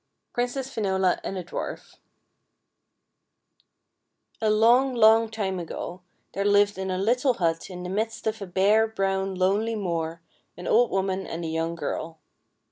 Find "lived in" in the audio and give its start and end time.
6.43-6.89